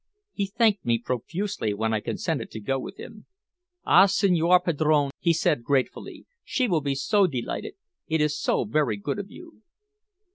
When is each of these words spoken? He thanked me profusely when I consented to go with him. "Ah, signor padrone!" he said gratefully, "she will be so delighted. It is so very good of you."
He 0.33 0.47
thanked 0.47 0.83
me 0.83 0.97
profusely 0.97 1.75
when 1.75 1.93
I 1.93 1.99
consented 1.99 2.49
to 2.49 2.59
go 2.59 2.79
with 2.79 2.97
him. 2.97 3.27
"Ah, 3.85 4.07
signor 4.07 4.59
padrone!" 4.59 5.11
he 5.19 5.31
said 5.31 5.61
gratefully, 5.61 6.25
"she 6.43 6.67
will 6.67 6.81
be 6.81 6.95
so 6.95 7.27
delighted. 7.27 7.75
It 8.07 8.19
is 8.19 8.35
so 8.35 8.63
very 8.65 8.97
good 8.97 9.19
of 9.19 9.29
you." 9.29 9.61